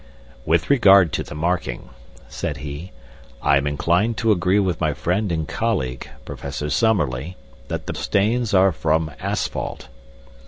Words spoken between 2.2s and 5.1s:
said he, "I am inclined to agree with my